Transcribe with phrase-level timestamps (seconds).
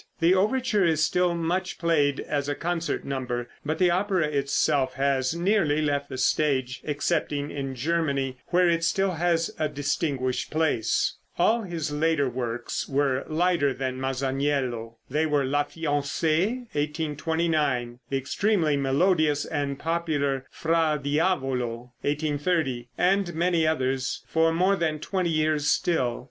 [0.19, 5.35] The overture is still much played as a concert number, but the opera itself has
[5.35, 11.17] nearly left the stage, excepting in Germany, where it still has a distinguished place.
[11.37, 18.75] All his later works were lighter than "Masaniello." They were "La Fiancée" (1829), the extremely
[18.77, 26.19] melodious and popular "Fra Diavolo" (1830) and many others, for more than twenty years still.